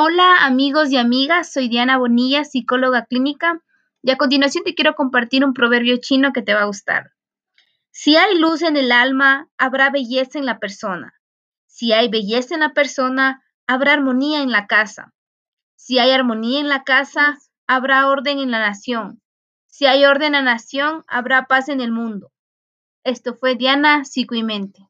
Hola 0.00 0.46
amigos 0.46 0.92
y 0.92 0.96
amigas, 0.96 1.52
soy 1.52 1.68
Diana 1.68 1.98
Bonilla, 1.98 2.44
psicóloga 2.44 3.06
clínica, 3.06 3.60
y 4.00 4.12
a 4.12 4.16
continuación 4.16 4.62
te 4.62 4.76
quiero 4.76 4.94
compartir 4.94 5.44
un 5.44 5.54
proverbio 5.54 5.96
chino 5.96 6.32
que 6.32 6.40
te 6.40 6.54
va 6.54 6.60
a 6.60 6.66
gustar. 6.66 7.14
Si 7.90 8.14
hay 8.14 8.38
luz 8.38 8.62
en 8.62 8.76
el 8.76 8.92
alma, 8.92 9.48
habrá 9.58 9.90
belleza 9.90 10.38
en 10.38 10.46
la 10.46 10.60
persona. 10.60 11.14
Si 11.66 11.92
hay 11.92 12.08
belleza 12.08 12.54
en 12.54 12.60
la 12.60 12.74
persona, 12.74 13.42
habrá 13.66 13.94
armonía 13.94 14.42
en 14.42 14.52
la 14.52 14.68
casa. 14.68 15.12
Si 15.74 15.98
hay 15.98 16.12
armonía 16.12 16.60
en 16.60 16.68
la 16.68 16.84
casa, 16.84 17.36
habrá 17.66 18.06
orden 18.06 18.38
en 18.38 18.52
la 18.52 18.60
nación. 18.60 19.20
Si 19.66 19.86
hay 19.86 20.04
orden 20.04 20.36
en 20.36 20.44
la 20.44 20.52
nación, 20.52 21.04
habrá 21.08 21.46
paz 21.46 21.68
en 21.68 21.80
el 21.80 21.90
mundo. 21.90 22.30
Esto 23.02 23.34
fue 23.34 23.56
Diana 23.56 24.04
Psico 24.04 24.36
y 24.36 24.44
Mente. 24.44 24.88